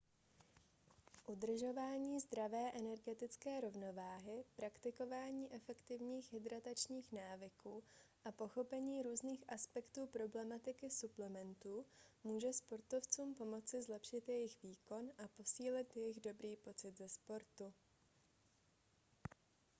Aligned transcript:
udržování 1.27 2.19
zdravé 2.19 2.71
energetické 2.71 3.61
rovnováhy 3.61 4.43
praktikování 4.55 5.53
efektivních 5.53 6.33
hydratačních 6.33 7.11
návyků 7.11 7.83
a 8.25 8.31
pochopení 8.31 9.01
různých 9.03 9.43
aspektů 9.51 10.07
problematiky 10.07 10.89
suplementů 10.89 11.85
může 12.23 12.53
sportovcům 12.53 13.35
pomoci 13.35 13.81
zlepšit 13.81 14.29
jejich 14.29 14.61
výkon 14.63 15.09
a 15.25 15.27
posílit 15.27 15.95
jejich 15.95 16.21
dobrý 16.21 16.55
pocit 16.55 16.97
ze 16.97 17.09
sportu 17.09 17.73